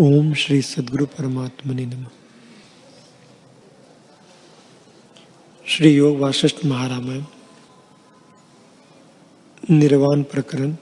ओम 0.00 0.34
श्री 0.34 0.62
सदगुरु 0.62 1.06
परमात्मा 1.06 1.74
ने 1.74 1.86
नम। 1.86 2.04
श्री 5.66 5.94
योग 5.94 6.18
वाशिष्ठ 6.18 6.64
महारामायण, 6.64 7.24
निर्वाण 9.70 10.22
प्रकरण, 10.22 10.76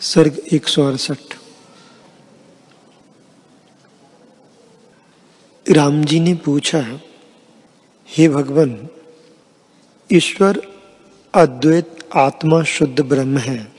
सर्ग 0.00 0.42
एक 0.52 0.68
सौ 0.68 0.88
अड़सठ। 0.88 1.38
राम 5.70 6.04
जी 6.04 6.20
ने 6.20 6.34
पूछा, 6.34 7.00
हे 8.08 8.28
भगवान, 8.28 8.88
ईश्वर 10.12 10.62
अद्वैत 11.34 12.08
आत्मा 12.14 12.62
शुद्ध 12.62 13.00
ब्रह्म 13.00 13.38
है, 13.38 13.72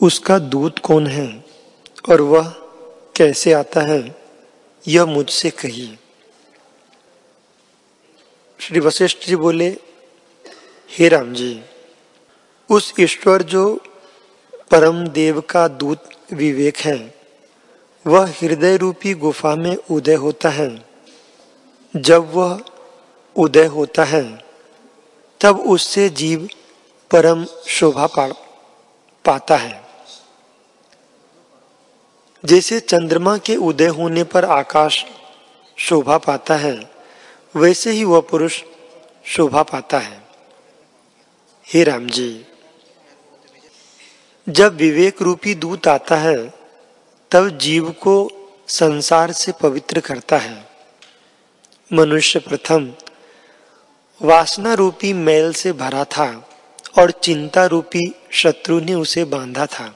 उसका 0.00 0.38
दूत 0.38 0.78
कौन 0.78 1.06
है? 1.06 1.43
और 2.08 2.20
वह 2.20 2.48
कैसे 3.16 3.52
आता 3.52 3.80
है 3.80 4.16
यह 4.88 5.04
मुझसे 5.06 5.50
कहिए। 5.50 5.98
श्री 8.60 8.80
वशिष्ठ 8.80 9.26
जी 9.26 9.36
बोले 9.36 9.68
हे 10.90 11.08
राम 11.08 11.32
जी 11.34 11.62
उस 12.70 12.92
ईश्वर 13.00 13.42
जो 13.42 13.80
परम 14.70 15.06
देव 15.08 15.40
का 15.40 15.68
दूत 15.68 16.08
विवेक 16.32 16.76
है 16.76 17.14
वह 18.06 18.32
हृदय 18.42 18.76
रूपी 18.76 19.14
गुफा 19.14 19.54
में 19.54 19.76
उदय 19.76 20.14
होता 20.14 20.48
है। 20.48 20.84
जब 21.96 22.32
वह 22.34 22.60
उदय 23.36 23.66
होता 23.66 24.04
है 24.04 24.44
तब 25.40 25.60
उससे 25.60 26.08
जीव 26.08 26.48
परम 27.10 27.44
शोभा 27.44 28.06
पा, 28.06 28.26
पाता 29.24 29.56
है। 29.56 29.83
जैसे 32.44 32.80
चंद्रमा 32.80 33.38
के 33.38 33.56
उदय 33.56 33.86
होने 33.86 34.24
पर 34.24 34.44
आकाश 34.44 35.04
शोभा 35.76 36.18
पाता 36.18 36.56
है, 36.56 36.90
वैसे 37.56 37.90
ही 37.90 38.04
वह 38.04 38.20
पुरुष 38.20 38.62
शोभा 39.24 39.62
पाता 39.62 39.98
है। 39.98 40.22
हे 41.74 41.84
राम 41.84 42.06
जी, 42.06 42.46
जब 44.48 44.76
विवेक 44.76 45.22
रूपी 45.22 45.54
दूत 45.54 45.88
आता 45.88 46.16
है, 46.16 46.54
तब 47.30 47.58
जीव 47.58 47.90
को 47.90 48.30
संसार 48.68 49.32
से 49.32 49.52
पवित्र 49.52 50.00
करता 50.00 50.38
है। 50.38 50.68
मनुष्य 51.92 52.38
प्रथम 52.38 52.92
वासना 54.22 54.74
रूपी 54.74 55.12
मैल 55.12 55.52
से 55.52 55.72
भरा 55.72 56.04
था 56.04 56.48
और 56.98 57.10
चिंता 57.10 57.66
रूपी 57.66 58.14
शत्रु 58.30 58.80
ने 58.80 58.94
उसे 58.94 59.24
बांधा 59.24 59.66
था। 59.66 59.88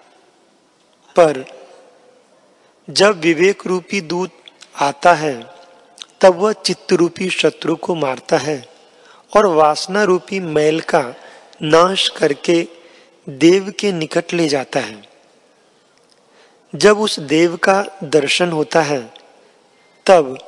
पर 1.17 1.58
जब 2.91 3.21
विवेक 3.21 3.67
रूपी 3.67 4.01
दूत 4.01 4.31
आता 4.81 5.15
है, 5.15 5.47
तब 6.21 6.35
वह 6.35 6.53
चित्त 6.53 6.93
रूपी 6.93 7.31
शत्रु 7.31 7.77
को 7.77 7.95
मारता 7.95 8.37
है 8.37 8.69
और 9.37 9.47
वासना 9.47 10.05
रूपी 10.05 10.41
मैल 10.41 10.81
का 10.81 11.15
नाश 11.63 12.09
करके 12.09 12.69
देव 13.29 13.73
के 13.79 13.93
निकट 13.93 14.33
ले 14.33 14.49
जाता 14.49 14.81
है। 14.81 15.09
जब 16.75 16.99
उस 16.99 17.21
देव 17.21 17.57
का 17.57 17.85
दर्शन 18.05 18.53
होता 18.53 18.83
है, 18.83 19.15
तब 20.07 20.39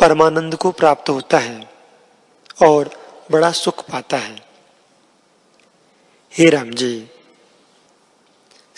परमानंद 0.00 0.54
को 0.54 0.70
प्राप्त 0.70 1.08
होता 1.08 1.38
है 1.38 1.70
और 2.62 2.90
बड़ा 3.30 3.52
सुख 3.52 3.84
पाता 3.84 4.16
है। 4.16 4.36
हे 6.38 6.50
राम 6.50 6.70
जी। 6.70 7.10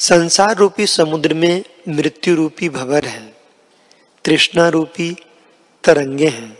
संसार 0.00 0.56
रूपी 0.56 0.86
समुद्र 0.86 1.34
में 1.34 1.64
मृत्यु 1.88 2.36
रूपी 2.36 2.68
भवर 2.68 3.04
है, 3.04 3.36
तृष्णा 4.24 4.68
रूपी 4.68 5.16
तरंगे 5.84 6.28
हैं, 6.28 6.58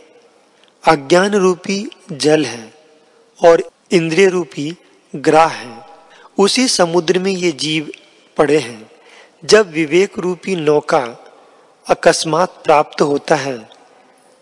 अज्ञान 0.87 1.35
रूपी 1.35 1.89
जल 2.11 2.45
है 2.45 2.73
और 3.45 3.71
इंद्रिय 3.91 4.27
रूपी 4.27 4.77
ग्राह 5.15 5.47
है। 5.47 5.85
उसी 6.39 6.67
समुद्र 6.67 7.19
में 7.19 7.31
ये 7.31 7.51
जीव 7.51 7.91
पड़े 8.37 8.57
हैं। 8.57 8.91
जब 9.45 9.71
विवेक 9.71 10.19
रूपी 10.19 10.55
नौका 10.55 11.33
अकस्मात 11.87 12.49
प्राप्त 12.49 13.01
होता 13.01 13.35
है, 13.35 13.69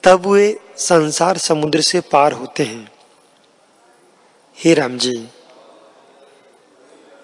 तब 0.04 0.26
वे 0.26 0.60
संसार 0.78 1.38
समुद्र 1.38 1.82
से 1.82 2.00
पार 2.00 2.32
होते 2.32 2.64
हैं। 2.64 2.92
हे 4.58 4.74
राम 4.74 4.98
जी, 4.98 5.28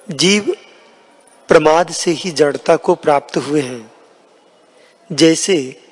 जीव 0.09 0.55
प्रमाद 1.47 1.89
से 1.89 2.11
ही 2.11 2.31
जड़ता 2.31 2.75
को 2.75 2.95
प्राप्त 2.95 3.37
हुए 3.37 3.61
हैं। 3.61 3.91
जैसे 5.11 5.83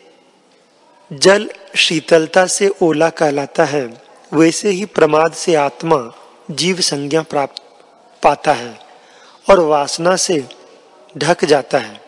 जल 1.13 1.49
शीतलता 1.75 2.45
से 2.45 2.71
ओला 2.81 3.09
कहलाता 3.09 3.63
है, 3.63 4.01
वैसे 4.33 4.69
ही 4.69 4.85
प्रमाद 4.85 5.33
से 5.33 5.55
आत्मा 5.55 6.13
जीव 6.51 6.79
संज्ञा 6.79 7.21
प्राप्त 7.21 7.61
पाता 8.23 8.53
है 8.53 8.79
और 9.49 9.59
वासना 9.59 10.15
से 10.15 10.49
ढक 11.17 11.45
जाता 11.45 11.77
है। 11.77 12.01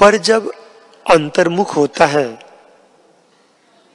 पर 0.00 0.16
जब 0.16 0.52
अंतर्मुख 1.10 1.76
होता 1.76 2.06
है, 2.06 2.38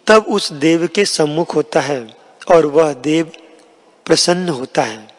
तब 0.08 0.26
उस 0.30 0.52
देव 0.52 0.88
के 0.88 1.06
सम्मुख 1.06 1.56
होता 1.56 1.80
है 1.80 2.18
और 2.52 2.66
वह 2.66 2.94
देव 2.94 3.32
प्रसन्न 4.06 4.50
होता 4.50 4.82
है। 4.82 5.15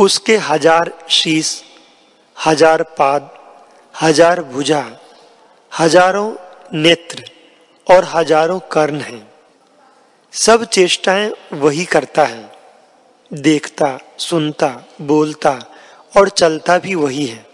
उसके 0.00 0.36
हज़ार 0.36 0.92
शीश 1.08 1.62
हज़ार 2.36 2.82
पाद, 2.98 3.30
हज़ार 3.94 4.42
भुजा, 4.42 4.84
हज़ारों 5.72 6.32
नेत्र 6.74 7.24
और 7.86 8.04
हज़ारों 8.04 8.58
कर्ण 8.72 9.00
हैं। 9.00 9.26
सब 10.34 10.64
चेष्टाएँ 10.64 11.30
वही 11.52 11.84
करता 11.84 12.24
है। 12.24 12.50
देखता, 13.30 13.98
सुनता, 14.18 14.68
बोलता 15.02 15.52
और 16.16 16.28
चलता 16.28 16.78
भी 16.78 16.94
वही 16.94 17.26
है। 17.26 17.44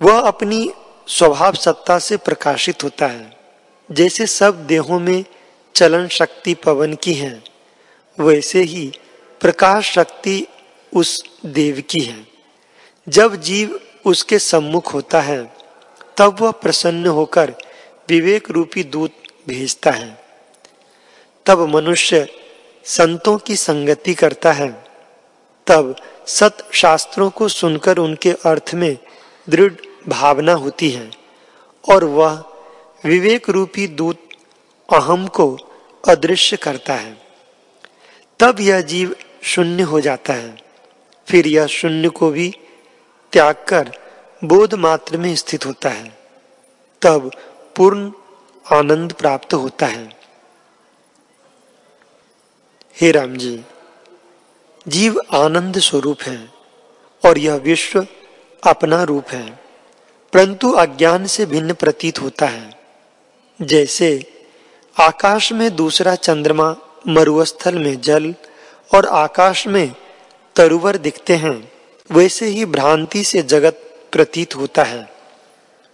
वह 0.00 0.18
अपनी 0.20 0.68
स्वभाव 1.08 1.54
सत्ता 1.54 1.98
से 1.98 2.16
प्रकाशित 2.16 2.84
होता 2.84 3.06
है। 3.06 3.32
जैसे 3.90 4.26
सब 4.26 4.66
देहों 4.66 4.98
में 5.00 5.24
चलन 5.74 6.08
शक्ति 6.08 6.54
पवन 6.54 6.94
की 6.94 7.14
है, 7.14 7.42
वैसे 8.18 8.62
ही 8.62 8.92
प्रकाश 9.40 9.92
शक्ति 9.92 10.46
उस 10.94 11.24
देव 11.46 11.84
की 11.90 12.00
है। 12.00 12.26
जब 13.08 13.36
जीव 13.36 13.80
उसके 14.06 14.38
सम्मुख 14.38 14.94
होता 14.94 15.20
है, 15.20 15.56
तब 16.16 16.36
वह 16.40 16.50
प्रसन्न 16.50 17.06
होकर 17.06 17.54
विवेक 18.08 18.50
रूपी 18.50 18.84
दूत 18.84 19.10
भेजता 19.48 19.90
है। 19.90 20.24
तब 21.46 21.60
मनुष्य 21.60 22.28
संतों 22.84 23.38
की 23.38 23.56
संगति 23.56 24.14
करता 24.14 24.52
है। 24.52 24.84
तब 25.66 25.96
सत 26.26 26.68
शास्त्रों 26.72 27.30
को 27.30 27.48
सुनकर 27.48 27.98
उनके 27.98 28.30
अर्थ 28.30 28.70
में 28.74 28.98
दृढ़ 29.48 29.72
भावना 30.08 30.52
होती 30.52 30.90
है 30.90 31.10
और 31.88 32.04
वह 32.04 32.44
विवेक 33.04 33.50
रूपी 33.50 33.86
दूत 33.86 34.28
अहम 34.92 35.26
को 35.26 35.58
अदृश्य 36.08 36.56
करता 36.56 36.94
है। 36.94 37.18
तब 38.40 38.60
यह 38.60 38.80
जीव 38.80 39.16
शून्य 39.42 39.82
हो 39.82 40.00
जाता 40.00 40.34
है। 40.34 40.63
फिर 41.28 41.46
यह 41.46 41.66
शून्य 41.66 42.08
को 42.08 42.30
भी 42.30 42.54
त्याग 43.32 43.54
कर 43.68 43.90
बोध 44.44 44.74
मात्र 44.74 45.16
में 45.16 45.34
स्थित 45.36 45.66
होता 45.66 45.88
है। 45.88 46.16
तब 47.02 47.30
पूर्ण 47.76 48.10
आनंद 48.66 49.12
प्राप्त 49.12 49.54
होता 49.54 49.86
है। 49.86 50.08
हे 52.96 53.10
राम 53.12 53.36
जी 53.36 53.64
जीव 54.88 55.20
आनंद 55.34 55.78
स्वरूप 55.78 56.22
है 56.22 56.36
और 57.24 57.38
यह 57.38 57.54
विश्व 57.54 58.06
अपना 58.62 59.02
रूप 59.02 59.28
है, 59.28 59.50
परंतु 60.32 60.70
अज्ञान 60.72 61.26
से 61.26 61.46
भिन्न 61.46 61.74
प्रतीत 61.74 62.20
होता 62.20 62.46
है। 62.46 62.70
जैसे 63.60 64.08
आकाश 64.96 65.52
में 65.52 65.74
दूसरा 65.76 66.14
चंद्रमा 66.14 66.74
मरुस्थल 67.08 67.78
में 67.78 68.00
जल 68.00 68.34
और 68.94 69.06
आकाश 69.06 69.66
में 69.66 69.94
तरुवर 70.56 70.96
दिखते 70.96 71.36
हैं, 71.36 71.72
वैसे 72.10 72.46
ही 72.46 72.64
भ्रांति 72.64 73.24
से 73.24 73.42
जगत 73.42 73.98
प्रतीत 74.12 74.56
होता 74.56 74.82
है। 74.82 75.02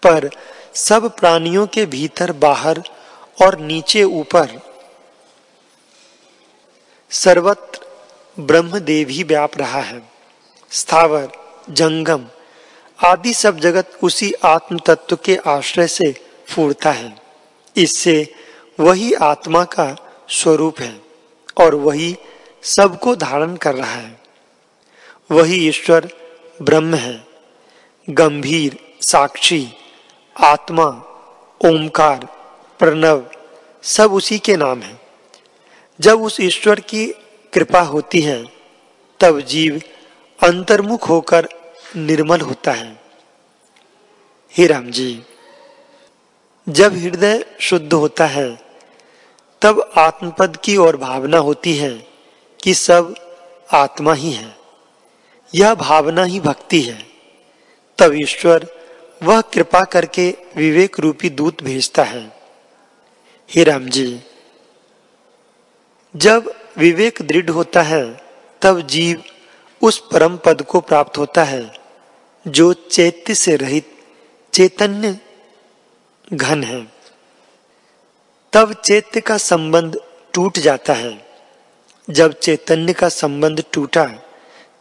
पर 0.02 0.30
सब 0.74 1.16
प्राणियों 1.16 1.66
के 1.66 1.86
भीतर 1.86 2.32
बाहर 2.32 2.82
और 3.42 3.58
नीचे 3.58 4.02
ऊपर, 4.04 4.48
सर्वत्र 7.10 7.80
ब्रह्मदेव 8.40 9.08
ही 9.08 9.22
व्याप 9.22 9.58
रहा 9.58 9.80
है। 9.80 10.02
स्थावर, 10.70 11.28
जंगम 11.70 12.26
आदि 13.04 13.34
सब 13.34 13.58
जगत 13.58 13.98
उसी 14.02 14.32
आत्म 14.32 14.78
तत्व 14.78 15.16
के 15.16 15.36
आश्रय 15.46 15.86
से 15.86 16.14
फूरता 16.48 16.90
है। 16.90 17.16
इससे 17.76 18.34
वही 18.80 19.12
आत्मा 19.12 19.64
का 19.64 19.96
स्वरूप 20.28 20.80
है 20.80 21.00
और 21.58 21.74
वही 21.74 22.16
सबको 22.62 23.16
धारण 23.16 23.56
कर 23.56 23.74
रहा 23.74 23.90
है। 23.90 24.20
वही 25.30 25.68
ईश्वर 25.68 26.08
ब्रह्म 26.62 26.94
है। 26.94 27.26
गंभीर, 28.10 28.78
साक्षी, 29.00 29.68
आत्मा 30.40 30.86
ओमकार 31.64 32.28
प्रणव, 32.78 33.30
सब 33.82 34.12
उसी 34.12 34.38
के 34.38 34.56
नाम 34.56 34.80
है। 34.80 35.00
जब 36.00 36.22
उस 36.22 36.40
ईश्वर 36.40 36.80
की 36.80 37.06
कृपा 37.52 37.80
होती 37.80 38.20
है, 38.20 38.44
तब 39.20 39.40
जीव 39.40 39.82
अंतर्मुख 40.42 41.08
होकर 41.08 41.48
निर्मल 41.96 42.40
होता 42.40 42.72
है। 42.72 43.00
ही 44.58 44.66
राम 44.66 44.90
जी, 44.90 45.22
जब 46.68 46.94
हृदय 46.94 47.44
शुद्ध 47.60 47.92
होता 47.92 48.26
है, 48.26 48.58
तब 49.62 49.92
आत्मपद 49.96 50.56
की 50.56 50.76
ओर 50.76 50.96
भावना 50.96 51.38
होती 51.38 51.76
है 51.76 52.06
कि 52.64 52.74
सब 52.74 53.14
आत्मा 53.72 54.14
ही 54.14 54.32
है। 54.32 54.59
यह 55.55 55.75
भावना 55.75 56.25
ही 56.25 56.41
भक्ति 56.41 56.81
है। 56.81 57.06
तब 57.99 58.14
ईश्वर 58.14 58.67
वह 59.23 59.41
कृपा 59.41 59.85
करके 59.85 60.37
विवेक 60.56 61.00
रूपी 61.00 61.31
दूत 61.31 61.62
भेजता 61.62 62.02
है। 62.02 62.32
हे 63.50 63.64
राम 63.64 63.87
जी, 63.87 64.20
जब 66.17 66.55
विवेक 66.76 67.19
दृढ़ 67.23 67.50
होता 67.50 67.82
है, 67.82 68.20
तब 68.62 68.81
जीव 68.81 69.23
उस 69.82 69.99
परम 70.12 70.37
पद 70.37 70.62
को 70.62 70.81
प्राप्त 70.81 71.19
होता 71.19 71.44
है, 71.44 71.73
जो 72.49 72.73
चैत्य 72.73 73.35
से 73.35 73.56
रहित 73.56 73.93
चैतन्य 74.52 75.19
घन 76.32 76.64
है। 76.64 76.93
तब 78.52 78.73
चैत्य 78.73 79.20
का 79.20 79.37
संबंध 79.37 79.97
टूट 80.35 80.58
जाता 80.58 80.93
है। 80.93 81.26
जब 82.11 82.32
चैतन्य 82.32 82.93
का 82.93 83.08
संबंध 83.08 83.64
टूटा 83.73 84.11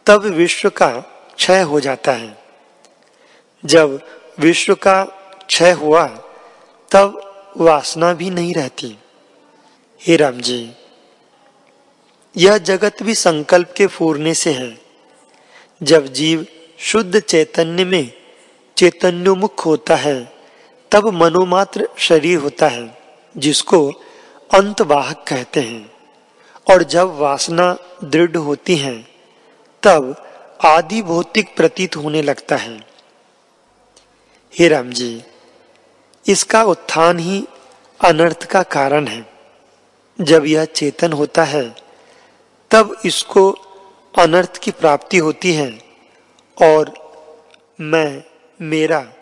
तब 0.06 0.22
विश्व 0.22 0.70
का 0.70 0.90
क्षय 1.36 1.60
हो 1.60 1.80
जाता 1.80 2.12
है। 2.12 2.38
जब 3.64 4.00
विश्व 4.38 4.74
का 4.74 5.04
क्षय 5.46 5.70
हुआ, 5.70 6.06
तब 6.90 7.26
वासना 7.56 8.12
भी 8.12 8.30
नहीं 8.30 8.54
रहती। 8.54 8.98
हे 10.02 10.16
राम 10.16 10.40
जी, 10.40 10.72
यह 12.36 12.58
जगत 12.58 13.02
भी 13.02 13.14
संकल्प 13.14 13.74
के 13.76 13.86
फूरने 13.86 14.34
से 14.34 14.52
है। 14.52 14.80
जब 15.82 16.06
जीव 16.06 16.46
शुद्ध 16.78 17.20
चैतन्य 17.20 17.84
में 17.84 18.12
चैतन्योमुख 18.76 19.66
होता 19.66 19.96
है, 19.96 20.32
तब 20.90 21.06
मनोमात्र 21.06 21.88
शरीर 21.98 22.38
होता 22.38 22.68
है, 22.68 22.98
जिसको 23.36 23.88
अंतवाहक 24.54 25.24
कहते 25.28 25.60
हैं। 25.60 25.92
और 26.70 26.82
जब 26.82 27.16
वासना 27.16 27.76
दृढ़ 28.04 28.36
होती 28.36 28.76
है 28.76 29.09
तब 29.82 30.16
आदि 30.64 31.02
भौतिक 31.02 31.56
प्रतीत 31.56 31.96
होने 31.96 32.22
लगता 32.22 32.56
है। 32.56 32.80
हे 34.54 34.68
राम 34.68 34.90
जी 34.90 35.24
इसका 36.28 36.62
उत्थान 36.64 37.18
ही 37.18 37.46
अनर्थ 38.04 38.44
का 38.44 38.62
कारण 38.62 39.06
है। 39.06 39.26
जब 40.20 40.44
यह 40.46 40.64
चेतन 40.64 41.12
होता 41.12 41.44
है, 41.44 41.74
तब 42.70 42.96
इसको 43.04 43.50
अनर्थ 44.18 44.56
की 44.56 44.70
प्राप्ति 44.70 45.18
होती 45.18 45.52
है 45.52 45.70
और 46.62 46.92
मैं, 47.80 48.24
मेरा 48.60 49.12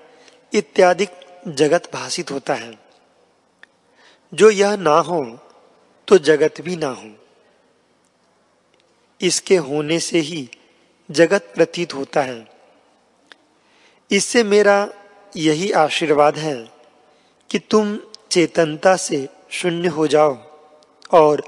इत्यादि 0.52 1.06
जगत 1.48 1.90
भाषित 1.94 2.30
होता 2.30 2.54
है। 2.54 2.78
जो 4.34 4.50
यह 4.50 4.76
ना 4.76 4.98
हो 4.98 5.38
तो 6.08 6.18
जगत 6.18 6.60
भी 6.60 6.76
ना 6.76 6.88
हो। 6.88 7.27
इसके 9.20 9.56
होने 9.56 10.00
से 10.00 10.18
ही 10.18 10.50
जगत 11.10 11.52
प्रतीत 11.54 11.94
होता 11.94 12.22
है। 12.22 12.48
इससे 14.10 14.44
मेरा 14.44 14.88
यही 15.36 15.72
आशीर्वाद 15.72 16.38
है 16.38 16.70
कि 17.50 17.58
तुम 17.58 17.98
चेतनता 18.30 18.96
से 18.96 19.28
शून्य 19.50 19.88
हो 19.88 20.06
जाओ 20.06 20.36
और 21.12 21.40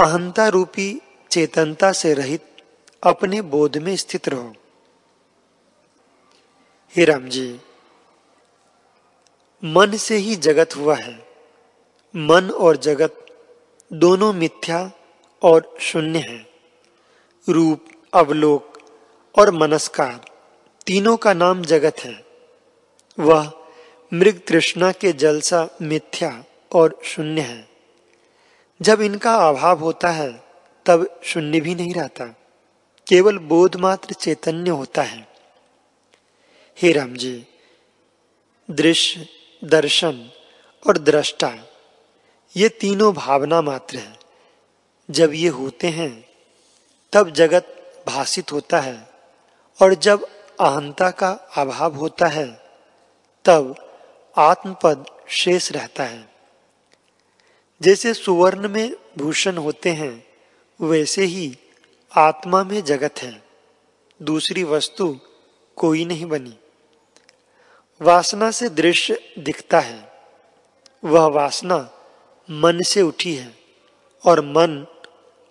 अहंता 0.00 0.48
रूपी 0.48 1.00
चेतनता 1.30 1.92
से 1.92 2.14
रहित 2.14 2.46
अपने 3.02 3.42
बोध 3.42 3.76
में 3.76 3.96
स्थित 3.96 4.28
रहो। 4.28 4.54
हे 6.96 7.04
राम 7.04 7.28
जी, 7.28 7.60
मन 9.64 9.96
से 9.96 10.16
ही 10.16 10.36
जगत 10.36 10.76
हुआ 10.76 10.96
है। 10.96 11.26
मन 12.16 12.50
और 12.50 12.76
जगत 12.76 13.26
दोनों 13.92 14.32
मिथ्या 14.32 14.92
और 15.42 15.76
शून्य 15.80 16.18
है। 16.18 16.53
रूप, 17.48 17.84
अवलोक 18.14 18.78
और 19.38 19.50
मनस्कार 19.50 20.24
तीनों 20.86 21.16
का 21.16 21.32
नाम 21.32 21.62
जगत 21.62 22.00
है। 22.00 22.26
वह 23.18 23.52
मृग 24.14 24.40
तृष्णा 24.48 24.92
के 24.92 25.12
जलसा 25.12 25.68
मिथ्या 25.82 26.44
और 26.72 27.00
शून्य 27.04 27.40
है। 27.40 27.68
जब 28.82 29.00
इनका 29.00 29.34
अभाव 29.48 29.78
होता 29.78 30.08
है, 30.08 30.44
तब 30.86 31.20
शून्य 31.24 31.60
भी 31.60 31.74
नहीं 31.74 31.94
रहता। 31.94 32.26
केवल 33.08 33.38
बोध 33.38 33.76
मात्र 33.76 34.12
चैतन्य 34.12 34.70
होता 34.70 35.02
है। 35.02 35.28
हे 36.82 36.92
राम 36.92 37.14
जी 37.14 37.46
दृश्य, 38.70 39.28
दर्शन 39.64 40.30
और 40.86 40.98
दृष्टा, 40.98 41.54
ये 42.56 42.68
तीनों 42.68 43.14
भावना 43.14 43.62
मात्र 43.62 43.96
है। 43.96 44.18
जब 45.10 45.32
ये 45.34 45.48
होते 45.48 45.86
हैं 45.86 46.33
तब 47.14 47.30
जगत 47.30 47.92
भाषित 48.06 48.52
होता 48.52 48.80
है 48.80 49.08
और 49.82 49.94
जब 49.94 50.24
अहंता 50.60 51.10
का 51.10 51.30
अभाव 51.30 51.94
होता 51.94 52.26
है, 52.26 52.46
तब 53.44 53.92
आत्मपद 54.36 55.06
शेष 55.28 55.72
रहता 55.72 56.04
है। 56.04 56.28
जैसे 57.82 58.14
सुवर्ण 58.14 58.68
में 58.68 58.96
भूषण 59.18 59.56
होते 59.56 59.90
हैं, 59.90 60.26
वैसे 60.80 61.24
ही 61.24 61.58
आत्मा 62.16 62.64
में 62.64 62.84
जगत 62.84 63.14
है। 63.18 63.42
दूसरी 64.22 64.64
वस्तु 64.64 65.20
कोई 65.76 66.04
नहीं 66.04 66.26
बनी। 66.26 66.58
वासना 68.02 68.50
से 68.50 68.68
दृश्य 68.68 69.34
दिखता 69.38 69.80
है। 69.80 70.12
वह 71.04 71.26
वासना 71.26 71.90
मन 72.50 72.82
से 72.82 73.02
उठी 73.02 73.34
है 73.34 73.58
और 74.26 74.40
मन 74.40 74.86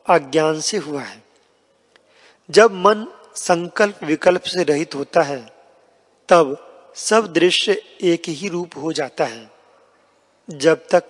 अज्ञान 0.10 0.62
से 0.62 0.78
हुआ 0.78 1.02
है। 1.02 1.23
जब 2.50 2.72
मन 2.74 3.06
संकल्प 3.36 4.04
विकल्प 4.04 4.42
से 4.42 4.64
रहित 4.64 4.96
होता 4.96 5.22
है, 5.22 5.40
तब 6.30 6.58
सब 6.96 7.28
दृश्य 7.34 7.82
एक 8.02 8.30
ही 8.30 8.50
रूप 8.50 8.78
हो 8.78 8.92
जाता 8.94 9.26
है। 9.26 9.50
जब 10.50 10.88
तक 10.88 11.04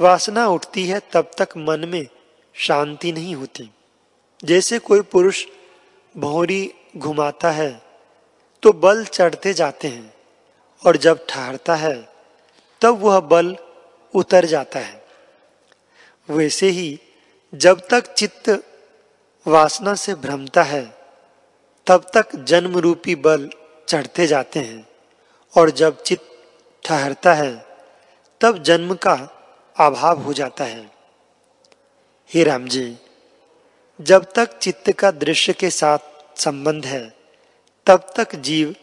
वासना 0.00 0.46
उठती 0.46 0.86
है, 0.86 1.00
तब 1.12 1.30
तक 1.38 1.56
मन 1.56 1.88
में 1.88 2.06
शांति 2.56 3.12
नहीं 3.12 3.34
होती। 3.34 3.70
जैसे 4.44 4.78
कोई 4.78 5.00
पुरुष 5.00 5.44
भौरी 6.14 6.72
घुमाता 6.96 7.50
है 7.50 7.70
तो 8.62 8.72
बल 8.72 9.04
चढ़ते 9.04 9.52
जाते 9.52 9.88
हैं 9.88 10.14
और 10.82 10.96
जब 10.96 11.26
ठहरता 11.28 11.74
है, 11.74 12.08
तब 12.80 12.98
वह 12.98 13.20
बल 13.20 13.56
उतर 14.14 14.44
जाता 14.44 14.78
है। 14.78 15.04
वैसे 16.28 16.68
ही 16.68 16.98
जब 17.52 17.86
तक 17.88 18.12
चित्त 18.12 18.50
वासना 19.46 19.94
से 19.94 20.14
भ्रमता 20.14 20.62
है, 20.62 20.98
तब 21.86 22.10
तक 22.14 22.36
जन्म 22.36 22.78
रूपी 22.78 23.14
बल 23.14 23.50
चढ़ते 23.88 24.26
जाते 24.26 24.60
हैं। 24.60 24.88
और 25.56 25.70
जब 25.70 26.02
चित्त 26.02 26.38
ठहरता 26.84 27.34
है, 27.34 27.66
तब 28.40 28.62
जन्म 28.62 28.94
का 28.94 29.14
अभाव 29.76 30.18
हो 30.18 30.32
जाता 30.32 30.64
है। 30.64 30.90
हे 32.34 32.44
राम 32.44 32.68
जी 32.68 32.96
जब 34.00 34.32
तक 34.32 34.58
चित्त 34.58 34.92
का 34.92 35.10
दृश्य 35.10 35.52
के 35.52 35.70
साथ 35.70 35.98
संबंध 36.36 36.86
है, 36.86 37.14
तब 37.86 38.12
तक 38.16 38.36
जीव 38.36 38.76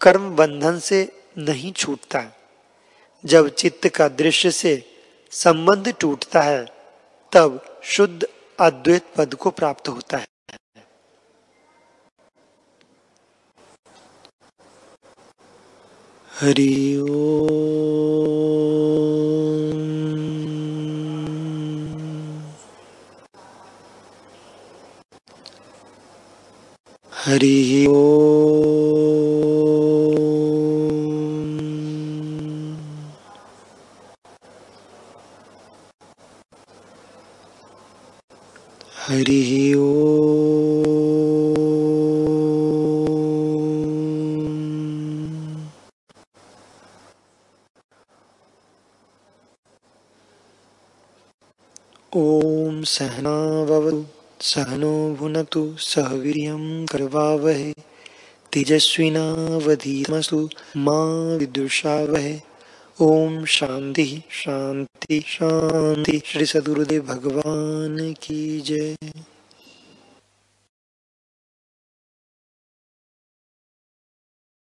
कर्म 0.00 0.36
बंधन 0.36 0.78
से 0.78 1.22
नहीं 1.38 1.72
छूटता। 1.72 2.24
जब 3.24 3.48
चित्त 3.48 3.88
का 3.88 4.08
दृश्य 4.08 4.50
से 4.50 5.00
संबंध 5.30 5.94
टूटता 6.00 6.40
है, 6.40 6.66
तब 7.32 7.80
शुद्ध 7.82 8.26
अद्वैत 8.60 9.06
पद 9.16 9.34
को 9.34 9.50
प्राप्त 9.52 9.88
होता 9.88 10.18
है। 10.18 10.26
हरि 16.30 16.70
हरि 27.12 27.86
ओ 27.90 28.00
हरि 39.10 39.74
ओ। 39.74 39.86
ॐ 52.16 52.82
सहनावतु 52.82 54.04
सहनो 54.40 55.14
भुनतु 55.14 55.76
सह 55.78 56.14
वीर्यं 56.14 56.86
कर्वावहे 56.86 57.72
तेजस्विनावधीमस्तु 58.52 60.48
मा 60.76 60.98
विदुषावहे। 61.36 62.49
ओम 63.02 63.44
शांति 63.44 64.22
शांति 64.30 65.20
शांति। 65.26 66.22
श्री 66.26 66.46
सदगुरुदेव 66.46 67.02
भगवान 67.02 68.14
की 68.22 68.60
जय। 68.60 68.96